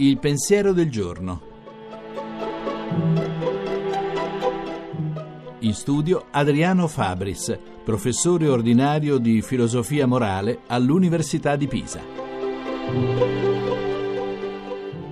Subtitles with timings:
[0.00, 1.42] Il pensiero del giorno.
[5.58, 12.00] In studio Adriano Fabris, professore ordinario di filosofia morale all'Università di Pisa.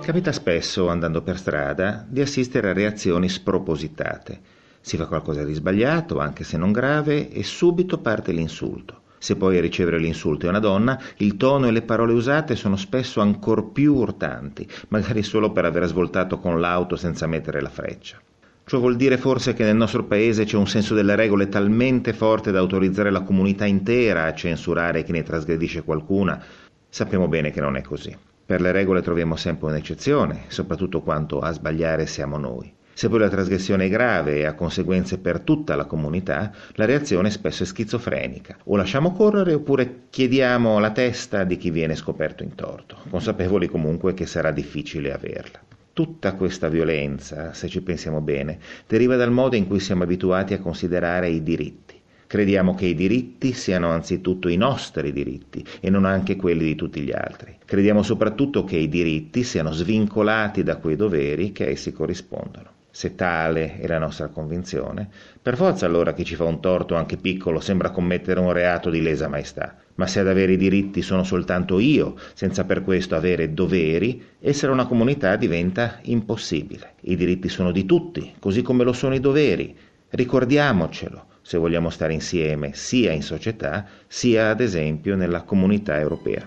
[0.00, 4.40] Capita spesso, andando per strada, di assistere a reazioni spropositate.
[4.80, 9.01] Si fa qualcosa di sbagliato, anche se non grave, e subito parte l'insulto.
[9.22, 12.74] Se poi a ricevere l'insulto è una donna, il tono e le parole usate sono
[12.74, 18.20] spesso ancor più urtanti, magari solo per aver svoltato con l'auto senza mettere la freccia.
[18.64, 22.50] Ciò vuol dire forse che nel nostro paese c'è un senso delle regole talmente forte
[22.50, 26.42] da autorizzare la comunità intera a censurare chi ne trasgredisce qualcuna?
[26.88, 28.12] Sappiamo bene che non è così.
[28.44, 32.74] Per le regole troviamo sempre un'eccezione, soprattutto quanto a sbagliare siamo noi.
[32.94, 37.30] Se poi la trasgressione è grave e ha conseguenze per tutta la comunità, la reazione
[37.30, 38.58] spesso è schizofrenica.
[38.64, 44.12] O lasciamo correre oppure chiediamo la testa di chi viene scoperto in torto, consapevoli comunque
[44.14, 45.60] che sarà difficile averla.
[45.94, 50.60] Tutta questa violenza, se ci pensiamo bene, deriva dal modo in cui siamo abituati a
[50.60, 52.00] considerare i diritti.
[52.26, 57.00] Crediamo che i diritti siano anzitutto i nostri diritti e non anche quelli di tutti
[57.00, 57.58] gli altri.
[57.62, 62.80] Crediamo soprattutto che i diritti siano svincolati da quei doveri che a essi corrispondono.
[62.94, 65.08] Se tale è la nostra convinzione,
[65.40, 69.00] per forza allora chi ci fa un torto anche piccolo sembra commettere un reato di
[69.00, 69.76] lesa maestà.
[69.94, 74.72] Ma se ad avere i diritti sono soltanto io, senza per questo avere doveri, essere
[74.72, 76.96] una comunità diventa impossibile.
[77.00, 79.74] I diritti sono di tutti, così come lo sono i doveri.
[80.10, 86.46] Ricordiamocelo se vogliamo stare insieme sia in società, sia ad esempio nella comunità europea.